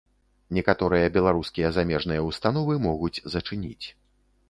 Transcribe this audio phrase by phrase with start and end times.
[0.57, 3.87] Некаторыя беларускія замежныя ўстановы могуць зачыніць.